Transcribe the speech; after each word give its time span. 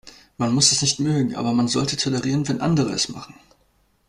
Man 0.35 0.51
muss 0.55 0.71
es 0.71 0.81
nicht 0.81 0.99
mögen, 0.99 1.35
aber 1.35 1.53
man 1.53 1.67
sollte 1.67 1.95
tolerieren, 1.95 2.47
wenn 2.47 2.59
andere 2.59 2.91
es 2.91 3.09
machen. 3.09 3.35